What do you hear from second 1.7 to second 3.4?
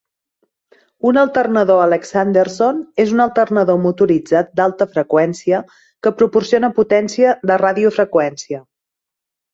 Alexanderson és un